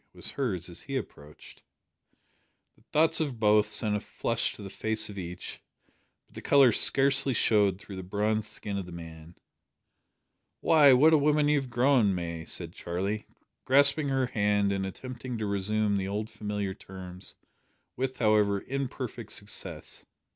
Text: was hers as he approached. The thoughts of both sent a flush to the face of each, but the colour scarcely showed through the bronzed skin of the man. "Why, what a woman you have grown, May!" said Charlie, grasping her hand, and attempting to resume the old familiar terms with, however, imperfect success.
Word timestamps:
was 0.15 0.31
hers 0.31 0.67
as 0.67 0.81
he 0.81 0.97
approached. 0.97 1.61
The 2.75 2.81
thoughts 2.91 3.19
of 3.19 3.39
both 3.39 3.69
sent 3.69 3.95
a 3.95 3.99
flush 3.99 4.51
to 4.53 4.63
the 4.63 4.69
face 4.71 5.09
of 5.09 5.19
each, 5.19 5.61
but 6.25 6.33
the 6.33 6.41
colour 6.41 6.71
scarcely 6.71 7.35
showed 7.35 7.77
through 7.79 7.97
the 7.97 8.01
bronzed 8.01 8.49
skin 8.49 8.79
of 8.79 8.87
the 8.87 8.91
man. 8.91 9.35
"Why, 10.59 10.91
what 10.93 11.13
a 11.13 11.19
woman 11.19 11.47
you 11.49 11.61
have 11.61 11.69
grown, 11.69 12.15
May!" 12.15 12.45
said 12.45 12.73
Charlie, 12.73 13.27
grasping 13.63 14.09
her 14.09 14.25
hand, 14.25 14.71
and 14.71 14.87
attempting 14.87 15.37
to 15.37 15.45
resume 15.45 15.97
the 15.97 16.07
old 16.07 16.31
familiar 16.31 16.73
terms 16.73 17.35
with, 17.95 18.17
however, 18.17 18.63
imperfect 18.65 19.31
success. 19.31 20.03